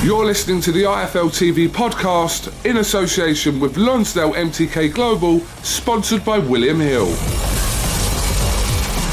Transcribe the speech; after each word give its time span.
You're 0.00 0.24
listening 0.24 0.60
to 0.60 0.70
the 0.70 0.84
IFL 0.84 1.28
TV 1.28 1.66
podcast 1.66 2.64
in 2.64 2.76
association 2.76 3.58
with 3.58 3.76
Lonsdale 3.76 4.32
MTK 4.32 4.94
Global, 4.94 5.40
sponsored 5.64 6.24
by 6.24 6.38
William 6.38 6.78
Hill. 6.78 7.06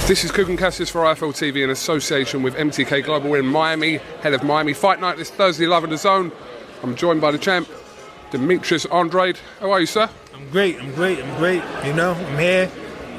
This 0.06 0.24
is 0.24 0.32
Kugan 0.32 0.60
Cassius 0.60 0.92
for 0.92 1.02
IFL 1.02 1.34
TV 1.34 1.64
in 1.64 1.72
association 1.72 2.44
with 2.44 2.54
MTK 2.56 3.04
Global. 3.04 3.32
We're 3.32 3.40
in 3.40 3.48
Miami, 3.48 3.98
head 4.22 4.36
of 4.36 4.44
Miami 4.44 4.74
Fight 4.74 5.02
Night 5.02 5.18
this 5.18 5.32
Thursday, 5.32 5.66
live 5.66 5.84
in 5.84 5.90
the 5.90 5.98
zone. 5.98 6.32
I'm 6.84 6.96
joined 6.96 7.20
by 7.20 7.32
the 7.32 7.40
champ, 7.40 7.68
Demetrius 8.30 8.86
Andrade. 8.86 9.40
How 9.62 9.72
are 9.72 9.80
you, 9.80 9.88
sir? 9.88 10.08
I'm 10.36 10.48
great, 10.52 10.80
I'm 10.80 10.94
great, 10.94 11.18
I'm 11.18 11.36
great. 11.40 11.64
You 11.84 11.94
know, 11.94 12.14
I'm 12.14 12.38
here. 12.38 12.72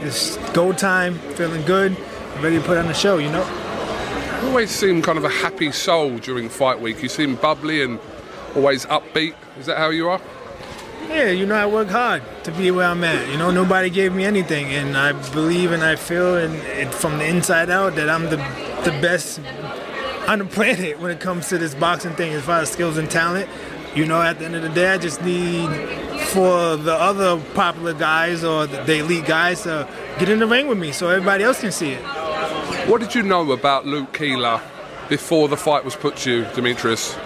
It's 0.03 0.37
go 0.53 0.73
time, 0.73 1.19
feeling 1.35 1.63
good, 1.63 1.97
ready 2.41 2.59
to 2.59 2.63
put 2.65 2.79
on 2.79 2.87
the 2.87 2.95
show, 2.95 3.19
you 3.19 3.31
know? 3.31 3.66
You 4.43 4.49
always 4.49 4.71
seem 4.71 5.01
kind 5.01 5.17
of 5.17 5.25
a 5.25 5.31
happy 5.31 5.73
soul 5.73 6.19
during 6.19 6.49
fight 6.49 6.81
week. 6.81 7.03
You 7.03 7.09
seem 7.09 7.37
bubbly 7.37 7.83
and 7.83 7.99
always 8.55 8.85
upbeat. 8.87 9.35
Is 9.59 9.67
that 9.67 9.79
how 9.79 9.89
you 9.89 10.09
are? 10.09 10.21
Yeah, 11.09 11.31
you 11.31 11.47
know, 11.47 11.55
I 11.55 11.67
work 11.67 11.89
hard 11.89 12.23
to 12.45 12.53
be 12.53 12.71
where 12.71 12.87
I'm 12.87 13.03
at. 13.05 13.31
You 13.31 13.39
know, 13.39 13.51
nobody 13.51 13.89
gave 13.89 14.13
me 14.13 14.25
anything, 14.25 14.67
and 14.67 14.97
I 14.97 15.13
believe 15.33 15.73
and 15.73 15.83
I 15.83 15.97
feel, 15.97 16.37
and, 16.37 16.55
and 16.55 16.93
from 16.93 17.19
the 17.19 17.27
inside 17.27 17.71
out, 17.71 17.95
that 17.95 18.11
I'm 18.11 18.25
the 18.25 18.37
the 18.85 18.91
best 19.01 19.41
on 20.29 20.41
the 20.41 20.45
planet 20.45 21.01
when 21.01 21.11
it 21.11 21.21
comes 21.21 21.49
to 21.49 21.59
this 21.59 21.75
boxing 21.75 22.15
thing, 22.15 22.33
as 22.33 22.45
far 22.45 22.61
as 22.61 22.71
skills 22.71 22.99
and 22.99 23.11
talent. 23.11 23.49
You 23.95 24.05
know, 24.05 24.21
at 24.21 24.39
the 24.39 24.45
end 24.45 24.57
of 24.57 24.63
the 24.63 24.69
day, 24.69 24.89
I 24.89 24.99
just 24.99 25.23
need 25.23 25.71
for 26.29 26.77
the 26.77 26.93
other 26.93 27.41
popular 27.55 27.95
guys 27.95 28.45
or 28.45 28.67
the 28.67 28.99
elite 28.99 29.25
guys 29.25 29.63
to 29.63 29.89
get 30.19 30.29
in 30.29 30.41
the 30.41 30.47
ring 30.47 30.67
with 30.67 30.77
me 30.77 30.93
so 30.93 31.09
everybody 31.09 31.45
else 31.45 31.61
can 31.61 31.73
see 31.73 31.93
it. 31.93 32.26
What 32.87 33.01
did 33.01 33.17
you 33.17 33.25
know 33.25 33.51
about 33.51 33.85
Luke 33.85 34.13
Keeler 34.13 34.61
before 35.09 35.49
the 35.49 35.57
fight 35.57 35.85
was 35.85 35.97
put 35.97 36.17
to 36.19 36.31
you, 36.31 36.45
Demetrius? 36.55 37.19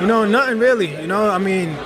You 0.00 0.06
know, 0.06 0.24
nothing 0.24 0.60
really. 0.60 1.00
You 1.00 1.08
know, 1.08 1.28
I 1.28 1.38
mean, 1.38 1.76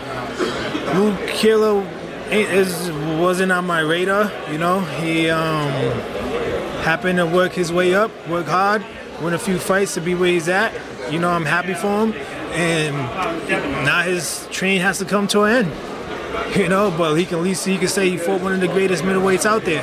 Luke 0.95 1.19
Keeler 1.29 1.89
is, 2.31 2.91
wasn't 3.19 3.51
on 3.51 3.67
my 3.67 3.81
radar. 3.81 4.31
You 4.53 4.59
know, 4.59 4.81
he 4.81 5.31
um, 5.31 5.71
happened 6.83 7.17
to 7.17 7.25
work 7.25 7.53
his 7.53 7.73
way 7.73 7.95
up, 7.95 8.11
work 8.29 8.45
hard, 8.45 8.85
win 9.23 9.33
a 9.33 9.39
few 9.39 9.59
fights 9.59 9.95
to 9.95 10.03
be 10.03 10.15
where 10.15 10.31
he's 10.31 10.49
at. 10.51 10.75
You 11.11 11.19
know, 11.19 11.31
I'm 11.31 11.47
happy 11.47 11.73
for 11.73 12.07
him. 12.07 12.13
And 12.53 12.95
now 13.87 14.03
his 14.03 14.47
train 14.51 14.83
has 14.83 14.99
to 14.99 15.07
come 15.07 15.27
to 15.29 15.45
an 15.45 15.67
end. 15.67 15.73
You 16.57 16.69
know, 16.69 16.91
but 16.97 17.15
he 17.15 17.25
can 17.25 17.39
at 17.39 17.45
least 17.45 17.67
he 17.67 17.79
can 17.79 17.89
say 17.89 18.09
he 18.09 18.17
fought 18.17 18.41
one 18.41 18.53
of 18.53 18.61
the 18.61 18.69
greatest 18.69 19.03
middleweights 19.03 19.45
out 19.45 19.65
there. 19.65 19.83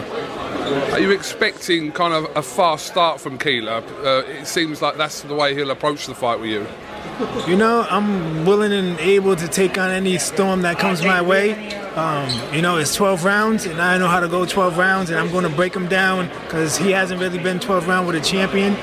Are 0.65 0.99
you 0.99 1.11
expecting 1.11 1.91
kind 1.91 2.11
of 2.11 2.25
a 2.35 2.41
fast 2.41 2.87
start 2.87 3.21
from 3.21 3.37
Keeler? 3.37 3.83
Uh, 4.03 4.23
it 4.27 4.47
seems 4.47 4.81
like 4.81 4.97
that's 4.97 5.21
the 5.21 5.35
way 5.35 5.53
he'll 5.53 5.69
approach 5.69 6.07
the 6.07 6.15
fight 6.15 6.39
with 6.39 6.49
you. 6.49 6.65
You 7.47 7.55
know, 7.55 7.85
I'm 7.87 8.45
willing 8.45 8.73
and 8.73 8.99
able 8.99 9.35
to 9.35 9.47
take 9.47 9.77
on 9.77 9.91
any 9.91 10.17
storm 10.17 10.63
that 10.63 10.79
comes 10.79 11.03
my 11.03 11.21
way. 11.21 11.75
Um, 11.93 12.27
you 12.51 12.63
know, 12.63 12.77
it's 12.77 12.95
12 12.95 13.23
rounds, 13.23 13.67
and 13.67 13.79
I 13.79 13.99
know 13.99 14.07
how 14.07 14.19
to 14.19 14.27
go 14.27 14.43
12 14.43 14.75
rounds, 14.75 15.11
and 15.11 15.19
I'm 15.19 15.31
going 15.31 15.43
to 15.43 15.55
break 15.55 15.75
him 15.75 15.87
down 15.87 16.29
because 16.45 16.77
he 16.77 16.89
hasn't 16.89 17.21
really 17.21 17.37
been 17.37 17.59
12 17.59 17.87
round 17.87 18.07
with 18.07 18.15
a 18.15 18.21
champion. 18.21 18.73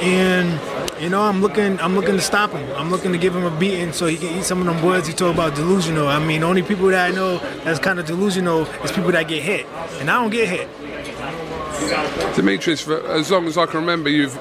And 0.00 0.60
you 1.02 1.08
know, 1.08 1.22
I'm 1.22 1.40
looking, 1.40 1.80
I'm 1.80 1.96
looking 1.96 2.14
to 2.14 2.20
stop 2.20 2.52
him. 2.52 2.70
I'm 2.76 2.88
looking 2.88 3.10
to 3.10 3.18
give 3.18 3.34
him 3.34 3.44
a 3.44 3.50
beating 3.58 3.92
so 3.92 4.06
he 4.06 4.16
can 4.16 4.38
eat 4.38 4.44
some 4.44 4.60
of 4.60 4.66
them 4.66 4.80
words 4.84 5.08
he 5.08 5.12
talked 5.12 5.34
about 5.34 5.56
delusional. 5.56 6.06
I 6.06 6.24
mean, 6.24 6.42
the 6.42 6.46
only 6.46 6.62
people 6.62 6.86
that 6.88 7.10
I 7.10 7.12
know 7.12 7.38
that's 7.64 7.80
kind 7.80 7.98
of 7.98 8.06
delusional 8.06 8.66
is 8.84 8.92
people 8.92 9.10
that 9.10 9.26
get 9.26 9.42
hit, 9.42 9.66
and 9.98 10.08
I 10.08 10.20
don't 10.20 10.30
get 10.30 10.48
hit. 10.48 10.68
Demetrius, 12.34 12.80
for 12.80 13.04
as 13.08 13.30
long 13.30 13.46
as 13.46 13.58
I 13.58 13.66
can 13.66 13.80
remember, 13.80 14.08
you've 14.08 14.36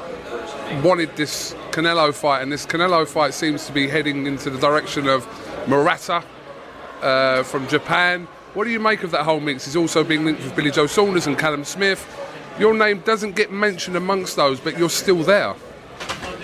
wanted 0.83 1.15
this 1.15 1.53
Canelo 1.71 2.13
fight, 2.13 2.41
and 2.41 2.51
this 2.51 2.65
Canelo 2.65 3.07
fight 3.07 3.33
seems 3.33 3.65
to 3.67 3.73
be 3.73 3.87
heading 3.87 4.25
into 4.27 4.49
the 4.49 4.59
direction 4.59 5.07
of 5.07 5.27
Murata 5.67 6.23
uh, 7.01 7.43
from 7.43 7.67
Japan. 7.67 8.27
What 8.53 8.65
do 8.65 8.71
you 8.71 8.79
make 8.79 9.03
of 9.03 9.11
that 9.11 9.23
whole 9.23 9.39
mix? 9.39 9.65
He's 9.65 9.75
also 9.75 10.03
being 10.03 10.25
linked 10.25 10.43
with 10.43 10.55
Billy 10.55 10.71
Joe 10.71 10.87
Saunders 10.87 11.27
and 11.27 11.37
Callum 11.37 11.63
Smith. 11.63 12.05
Your 12.59 12.73
name 12.73 12.99
doesn't 12.99 13.35
get 13.35 13.51
mentioned 13.51 13.95
amongst 13.95 14.35
those, 14.35 14.59
but 14.59 14.77
you're 14.77 14.89
still 14.89 15.23
there. 15.23 15.55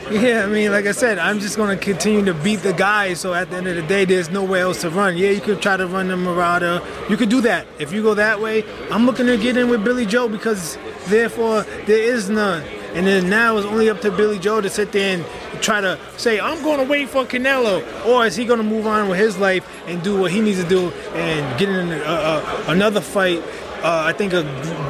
Yeah, 0.10 0.46
I 0.46 0.48
mean, 0.48 0.72
like 0.72 0.86
I 0.86 0.94
said, 0.94 1.20
I'm 1.20 1.42
just 1.42 1.58
going 1.58 1.78
to 1.78 1.84
continue 1.84 2.24
to 2.24 2.34
beat 2.34 2.62
the 2.62 2.72
guys. 2.72 3.20
So 3.20 3.34
at 3.34 3.50
the 3.50 3.58
end 3.58 3.68
of 3.68 3.76
the 3.76 3.82
day, 3.82 4.06
there's 4.06 4.30
nowhere 4.30 4.62
else 4.62 4.82
to 4.82 4.90
run. 4.90 5.18
Yeah, 5.18 5.32
you 5.32 5.42
could 5.42 5.62
try 5.62 5.76
to 5.76 5.86
run 5.86 6.08
the 6.08 6.16
Murata. 6.16 6.82
You 7.10 7.18
could 7.18 7.28
do 7.28 7.42
that. 7.42 7.68
If 7.78 7.92
you 7.92 8.02
go 8.02 8.14
that 8.14 8.40
way, 8.40 8.64
I'm 8.90 9.06
looking 9.06 9.26
to 9.26 9.38
get 9.38 9.58
in 9.58 9.70
with 9.70 9.84
Billy 9.84 10.06
Joe 10.06 10.30
because 10.30 10.78
therefore 11.10 11.64
there 11.86 12.02
is 12.02 12.30
none. 12.30 12.64
And 12.94 13.06
then 13.06 13.30
now 13.30 13.58
it's 13.58 13.68
only 13.68 13.90
up 13.90 14.02
to 14.02 14.12
Billy 14.12 14.40
Joe 14.40 14.62
to 14.62 14.70
sit 14.70 14.92
there 14.92 15.18
and 15.18 15.62
try 15.62 15.82
to 15.82 16.00
say, 16.18 16.40
I'm 16.40 16.64
going 16.64 16.80
to 16.80 16.86
wait 16.86 17.10
for 17.10 17.26
Canelo. 17.26 17.84
Or 18.08 18.26
is 18.26 18.36
he 18.36 18.46
going 18.46 18.58
to 18.58 18.64
move 18.66 18.88
on 18.88 19.10
with 19.10 19.20
his 19.20 19.38
life 19.38 19.68
and 19.88 20.02
do 20.02 20.20
what 20.20 20.32
he 20.32 20.42
needs 20.42 20.62
to 20.64 20.68
do 20.68 20.90
and 21.14 21.60
get 21.60 21.70
in 21.70 21.92
a, 21.92 21.96
a, 21.96 22.66
another 22.70 23.02
fight? 23.02 23.44
Uh, 23.84 24.04
I 24.06 24.14
think 24.14 24.34
a 24.34 24.42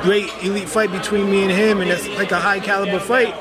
great 0.04 0.30
elite 0.42 0.70
fight 0.70 0.92
between 0.92 1.30
me 1.30 1.42
and 1.44 1.52
him, 1.52 1.82
and 1.82 1.90
it's 1.90 2.08
like 2.10 2.32
a 2.32 2.40
high 2.40 2.62
caliber 2.62 3.00
fight. 3.00 3.36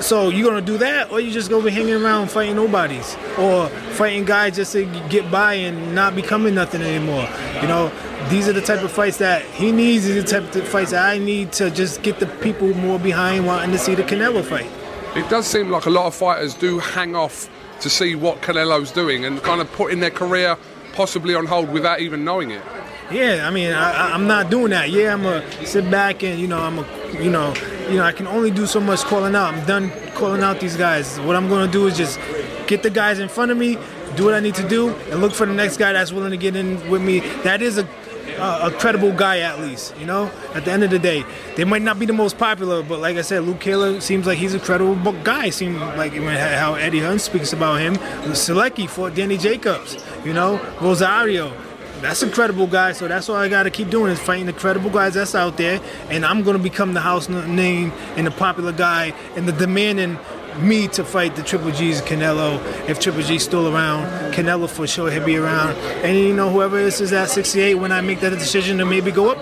So 0.00 0.28
you 0.28 0.44
gonna 0.44 0.60
do 0.60 0.78
that, 0.78 1.10
or 1.10 1.20
you 1.20 1.30
just 1.30 1.48
gonna 1.48 1.64
be 1.64 1.70
hanging 1.70 1.94
around 1.94 2.30
fighting 2.30 2.56
nobodies, 2.56 3.16
or 3.38 3.68
fighting 3.96 4.24
guys 4.24 4.56
just 4.56 4.72
to 4.72 4.84
get 5.08 5.30
by 5.30 5.54
and 5.54 5.94
not 5.94 6.14
becoming 6.14 6.54
nothing 6.54 6.82
anymore? 6.82 7.28
You 7.62 7.68
know, 7.68 7.90
these 8.28 8.48
are 8.48 8.52
the 8.52 8.60
type 8.60 8.82
of 8.82 8.92
fights 8.92 9.16
that 9.18 9.42
he 9.42 9.72
needs. 9.72 10.04
These 10.04 10.16
are 10.16 10.22
the 10.22 10.28
type 10.28 10.54
of 10.54 10.68
fights 10.68 10.90
that 10.90 11.08
I 11.08 11.18
need 11.18 11.52
to 11.52 11.70
just 11.70 12.02
get 12.02 12.20
the 12.20 12.26
people 12.26 12.74
more 12.74 12.98
behind 12.98 13.46
wanting 13.46 13.72
to 13.72 13.78
see 13.78 13.94
the 13.94 14.02
Canelo 14.02 14.44
fight. 14.44 14.70
It 15.16 15.28
does 15.30 15.46
seem 15.46 15.70
like 15.70 15.86
a 15.86 15.90
lot 15.90 16.06
of 16.06 16.14
fighters 16.14 16.54
do 16.54 16.78
hang 16.78 17.16
off 17.16 17.48
to 17.80 17.88
see 17.88 18.14
what 18.14 18.42
Canelo's 18.42 18.92
doing 18.92 19.24
and 19.24 19.42
kind 19.42 19.60
of 19.60 19.72
putting 19.72 20.00
their 20.00 20.10
career 20.10 20.58
possibly 20.92 21.34
on 21.34 21.46
hold 21.46 21.70
without 21.70 22.00
even 22.00 22.24
knowing 22.24 22.50
it. 22.50 22.62
Yeah, 23.10 23.46
I 23.46 23.50
mean, 23.50 23.72
I, 23.72 24.14
am 24.14 24.26
not 24.26 24.50
doing 24.50 24.70
that. 24.70 24.90
Yeah, 24.90 25.12
I'm 25.12 25.22
gonna 25.22 25.66
sit 25.66 25.88
back 25.90 26.24
and 26.24 26.40
you 26.40 26.48
know, 26.48 26.58
I'm 26.58 26.78
a, 26.78 26.86
you 27.22 27.30
know, 27.30 27.54
you 27.88 27.96
know, 27.96 28.04
I 28.04 28.12
can 28.12 28.26
only 28.26 28.50
do 28.50 28.66
so 28.66 28.80
much 28.80 29.00
calling 29.00 29.34
out. 29.34 29.54
I'm 29.54 29.64
done 29.66 29.90
calling 30.14 30.42
out 30.42 30.60
these 30.60 30.76
guys. 30.76 31.18
What 31.20 31.36
I'm 31.36 31.48
gonna 31.48 31.70
do 31.70 31.86
is 31.86 31.96
just 31.96 32.18
get 32.66 32.82
the 32.82 32.90
guys 32.90 33.18
in 33.18 33.28
front 33.28 33.50
of 33.50 33.58
me, 33.58 33.78
do 34.16 34.24
what 34.24 34.34
I 34.34 34.40
need 34.40 34.54
to 34.56 34.68
do, 34.68 34.90
and 35.10 35.20
look 35.20 35.32
for 35.32 35.46
the 35.46 35.54
next 35.54 35.76
guy 35.76 35.92
that's 35.92 36.12
willing 36.12 36.30
to 36.30 36.36
get 36.36 36.56
in 36.56 36.88
with 36.90 37.02
me. 37.02 37.20
That 37.44 37.62
is 37.62 37.78
a 37.78 37.88
a, 38.38 38.66
a 38.66 38.70
credible 38.70 39.12
guy 39.12 39.40
at 39.40 39.60
least. 39.60 39.96
You 39.98 40.06
know, 40.06 40.30
at 40.54 40.64
the 40.64 40.72
end 40.72 40.84
of 40.84 40.90
the 40.90 40.98
day, 40.98 41.24
they 41.56 41.64
might 41.64 41.82
not 41.82 41.98
be 41.98 42.06
the 42.06 42.12
most 42.12 42.38
popular, 42.38 42.82
but 42.82 43.00
like 43.00 43.16
I 43.16 43.22
said, 43.22 43.44
Luke 43.44 43.60
Taylor 43.60 44.00
seems 44.00 44.26
like 44.26 44.38
he's 44.38 44.54
a 44.54 44.60
credible 44.60 45.12
guy. 45.22 45.50
Seems 45.50 45.78
like 45.78 46.12
how 46.12 46.74
Eddie 46.74 47.00
Hearn 47.00 47.18
speaks 47.18 47.52
about 47.52 47.80
him. 47.80 47.96
Sulecki 48.34 48.88
fought 48.88 49.14
Danny 49.14 49.38
Jacobs. 49.38 49.96
You 50.24 50.32
know, 50.32 50.60
Rosario. 50.80 51.52
That's 52.00 52.22
a 52.22 52.30
credible 52.30 52.66
guy, 52.66 52.92
so 52.92 53.08
that's 53.08 53.28
all 53.28 53.36
I 53.36 53.48
got 53.48 53.64
to 53.64 53.70
keep 53.70 53.90
doing 53.90 54.12
is 54.12 54.20
fighting 54.20 54.46
the 54.46 54.52
credible 54.52 54.90
guys 54.90 55.14
that's 55.14 55.34
out 55.34 55.56
there, 55.56 55.80
and 56.10 56.24
I'm 56.24 56.42
gonna 56.42 56.58
become 56.58 56.94
the 56.94 57.00
house 57.00 57.28
name 57.28 57.92
and 58.16 58.26
the 58.26 58.30
popular 58.30 58.72
guy 58.72 59.14
and 59.34 59.48
the 59.48 59.52
demanding 59.52 60.18
me 60.60 60.88
to 60.88 61.04
fight 61.04 61.36
the 61.36 61.42
Triple 61.42 61.70
G's 61.70 62.00
Canelo. 62.02 62.60
If 62.88 63.00
Triple 63.00 63.22
G's 63.22 63.42
still 63.42 63.74
around, 63.74 64.34
Canelo 64.34 64.68
for 64.68 64.86
sure 64.86 65.10
he'll 65.10 65.24
be 65.24 65.36
around. 65.36 65.76
And 66.04 66.16
you 66.18 66.34
know 66.34 66.50
whoever 66.50 66.82
this 66.82 67.00
is 67.00 67.12
at 67.12 67.28
68 67.28 67.74
when 67.74 67.92
I 67.92 68.00
make 68.00 68.20
that 68.20 68.30
decision 68.30 68.78
to 68.78 68.84
maybe 68.84 69.10
go 69.10 69.30
up. 69.30 69.38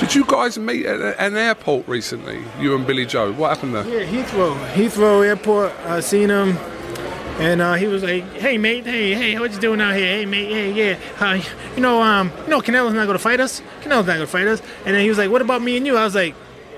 Did 0.00 0.14
you 0.14 0.24
guys 0.24 0.58
meet 0.58 0.86
at 0.86 1.18
an 1.18 1.36
airport 1.36 1.86
recently? 1.86 2.42
You 2.58 2.74
and 2.74 2.86
Billy 2.86 3.04
Joe. 3.04 3.32
What 3.32 3.50
happened 3.50 3.74
there? 3.74 3.86
Yeah, 3.86 4.06
Heathrow, 4.06 4.72
Heathrow 4.72 5.26
Airport. 5.26 5.72
I 5.84 6.00
seen 6.00 6.30
him, 6.30 6.56
and 7.40 7.62
uh, 7.62 7.74
he 7.74 7.86
was 7.86 8.02
like, 8.02 8.24
"Hey 8.34 8.58
mate, 8.58 8.84
hey 8.84 9.14
hey, 9.14 9.38
what 9.38 9.50
you 9.52 9.58
doing 9.58 9.80
out 9.80 9.94
here? 9.94 10.06
Hey 10.06 10.26
mate, 10.26 10.50
hey 10.50 10.72
yeah, 10.72 10.98
uh, 11.18 11.40
you 11.74 11.80
know 11.80 12.02
um, 12.02 12.30
you 12.44 12.48
know 12.48 12.60
Canelo's 12.60 12.92
not 12.92 13.06
gonna 13.06 13.18
fight 13.18 13.40
us. 13.40 13.62
Canelo's 13.80 14.06
not 14.06 14.14
gonna 14.14 14.26
fight 14.26 14.46
us." 14.46 14.60
And 14.84 14.94
then 14.94 15.02
he 15.02 15.08
was 15.08 15.18
like, 15.18 15.30
"What 15.30 15.40
about 15.42 15.62
me 15.62 15.76
and 15.76 15.86
you?" 15.86 15.96
I 15.96 16.04
was 16.04 16.14
like. 16.14 16.34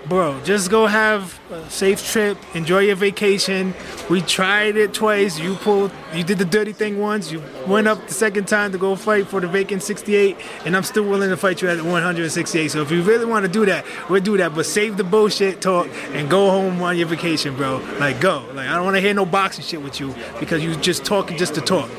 Bro, 0.08 0.40
just 0.42 0.68
go 0.68 0.86
have 0.86 1.38
a 1.50 1.70
safe 1.70 2.10
trip. 2.10 2.36
Enjoy 2.54 2.80
your 2.80 2.96
vacation. 2.96 3.72
We 4.10 4.20
tried 4.20 4.76
it 4.76 4.92
twice. 4.92 5.38
You 5.38 5.54
pulled, 5.54 5.92
you 6.12 6.24
did 6.24 6.38
the 6.38 6.44
dirty 6.44 6.72
thing 6.72 6.98
once. 6.98 7.30
You 7.30 7.42
went 7.68 7.86
up 7.86 8.08
the 8.08 8.14
second 8.14 8.48
time 8.48 8.72
to 8.72 8.78
go 8.78 8.96
fight 8.96 9.28
for 9.28 9.40
the 9.40 9.46
vacant 9.46 9.82
68, 9.82 10.36
and 10.66 10.76
I'm 10.76 10.82
still 10.82 11.04
willing 11.04 11.30
to 11.30 11.36
fight 11.36 11.62
you 11.62 11.68
at 11.68 11.80
168. 11.80 12.70
So 12.72 12.82
if 12.82 12.90
you 12.90 13.02
really 13.02 13.26
want 13.26 13.46
to 13.46 13.50
do 13.50 13.64
that, 13.66 13.84
we'll 14.10 14.20
do 14.20 14.36
that. 14.38 14.54
But 14.54 14.66
save 14.66 14.96
the 14.96 15.04
bullshit 15.04 15.60
talk 15.60 15.88
and 16.10 16.28
go 16.28 16.50
home 16.50 16.82
on 16.82 16.98
your 16.98 17.06
vacation, 17.06 17.56
bro. 17.56 17.76
Like 18.00 18.20
go. 18.20 18.44
Like 18.54 18.68
I 18.68 18.74
don't 18.74 18.84
want 18.84 18.96
to 18.96 19.00
hear 19.00 19.14
no 19.14 19.24
boxing 19.24 19.64
shit 19.64 19.82
with 19.82 20.00
you 20.00 20.14
because 20.40 20.64
you 20.64 20.74
just 20.76 21.04
talking 21.04 21.38
just 21.38 21.54
to 21.54 21.60
talk. 21.60 21.90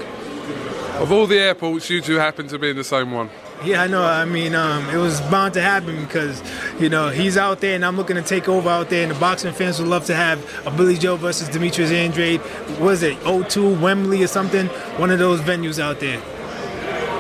Of 0.96 1.12
all 1.12 1.26
the 1.26 1.40
airports, 1.40 1.90
you 1.90 2.02
two 2.02 2.16
happen 2.16 2.48
to 2.50 2.60
be 2.60 2.70
in 2.70 2.76
the 2.76 2.84
same 2.84 3.12
one. 3.12 3.30
Yeah, 3.64 3.82
I 3.82 3.88
know. 3.88 4.04
I 4.04 4.26
mean, 4.26 4.56
um, 4.56 4.90
it 4.90 4.98
was 4.98 5.22
bound 5.22 5.54
to 5.54 5.62
happen 5.62 6.04
because, 6.04 6.44
you 6.82 6.90
know, 6.90 7.08
he's 7.10 7.38
out 7.38 7.62
there 7.62 7.76
and 7.76 7.86
I'm 7.86 7.96
looking 7.96 8.18
to 8.18 8.22
take 8.22 8.50
over 8.50 8.68
out 8.70 8.90
there. 8.90 9.04
And 9.04 9.12
the 9.12 9.20
boxing 9.20 9.54
fans 9.54 9.80
would 9.80 9.88
love 9.88 10.06
to 10.06 10.16
have 10.16 10.44
a 10.68 10.72
Billy 10.72 10.98
Joe 10.98 11.16
versus 11.16 11.48
Demetrius 11.48 11.92
Andrade. 11.92 12.42
Was 12.80 13.04
it, 13.04 13.18
O2, 13.22 13.80
Wembley 13.80 14.22
or 14.22 14.28
something? 14.28 14.68
One 14.98 15.12
of 15.12 15.20
those 15.20 15.40
venues 15.42 15.80
out 15.82 16.00
there. 16.02 16.22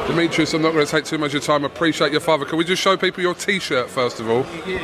Demetrius, 0.07 0.53
I'm 0.53 0.61
not 0.61 0.73
going 0.73 0.85
to 0.85 0.91
take 0.91 1.05
too 1.05 1.17
much 1.17 1.29
of 1.29 1.33
your 1.35 1.41
time. 1.43 1.63
Appreciate 1.63 2.11
your 2.11 2.19
father. 2.19 2.43
Can 2.43 2.57
we 2.57 2.65
just 2.65 2.81
show 2.81 2.97
people 2.97 3.21
your 3.23 3.35
T-shirt 3.35 3.89
first 3.89 4.19
of 4.19 4.29
all? 4.29 4.45
Yeah. 4.67 4.79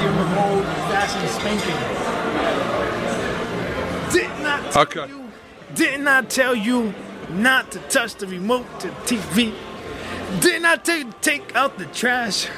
Give 0.00 0.10
him 0.12 0.18
a 0.18 0.46
old 0.48 0.64
fashioned. 0.88 1.26
Did 4.12 4.30
not 4.42 4.72
tell 4.72 4.82
Okay. 4.82 5.06
you, 5.12 5.30
did 5.74 6.00
not 6.00 6.24
I 6.24 6.28
tell 6.28 6.54
you 6.54 6.94
not 7.30 7.70
to 7.72 7.78
touch 7.80 8.14
the 8.16 8.26
remote 8.26 8.66
to 8.80 8.88
TV. 9.06 9.54
Did 10.40 10.62
not 10.62 10.84
take 10.84 11.20
take 11.20 11.54
out 11.54 11.78
the 11.78 11.86
trash. 11.86 12.48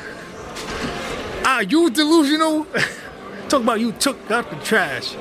Are 1.45 1.63
you 1.63 1.91
delusional? 1.91 2.67
Talk 3.49 3.63
about 3.63 3.81
you 3.81 3.93
took 3.93 4.31
out 4.31 4.51
the 4.51 4.57
trash. 4.57 5.17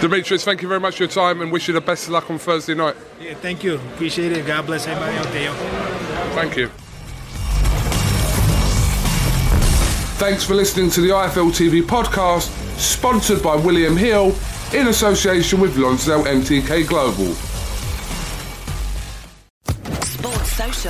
Demetrius, 0.00 0.44
thank 0.44 0.62
you 0.62 0.68
very 0.68 0.80
much 0.80 0.96
for 0.96 1.02
your 1.02 1.10
time 1.10 1.42
and 1.42 1.52
wish 1.52 1.68
you 1.68 1.74
the 1.74 1.80
best 1.80 2.06
of 2.06 2.12
luck 2.12 2.30
on 2.30 2.38
Thursday 2.38 2.74
night. 2.74 2.96
Yeah, 3.20 3.34
thank 3.34 3.62
you. 3.62 3.74
Appreciate 3.74 4.32
it. 4.32 4.46
God 4.46 4.64
bless 4.64 4.86
everybody 4.86 5.16
out 5.18 5.30
there. 5.32 5.52
Thank 6.34 6.56
you. 6.56 6.68
Thanks 10.18 10.44
for 10.44 10.54
listening 10.54 10.90
to 10.90 11.00
the 11.00 11.08
IFL 11.08 11.50
TV 11.50 11.82
podcast, 11.82 12.48
sponsored 12.78 13.42
by 13.42 13.56
William 13.56 13.96
Hill 13.96 14.34
in 14.72 14.86
association 14.88 15.60
with 15.60 15.76
Lonsdale 15.76 16.24
MTK 16.24 16.86
Global. 16.86 17.34